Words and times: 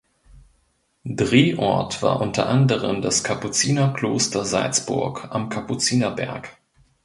Drehort 1.05 2.01
war 2.01 2.21
unter 2.21 2.47
anderem 2.49 3.03
das 3.03 3.23
Kapuzinerkloster 3.23 4.45
Salzburg 4.45 5.27
am 5.29 5.49
Kapuzinerberg. 5.49 6.57